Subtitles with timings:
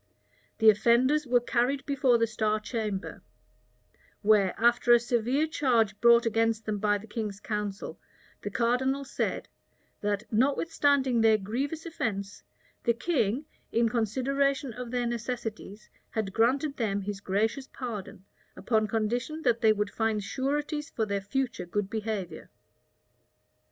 [0.57, 3.21] The offenders were carried before the star chamber;
[4.23, 7.99] where, after a severe charge brought against them by the king's council,
[8.41, 9.47] the cardinal said,
[9.99, 12.41] "that notwithstanding their grievous, offence,
[12.83, 18.25] the king, in, consideration of their necessities, had granted them his gracious pardon,
[18.55, 22.49] upon condition that they would find sureties for their future good behavior."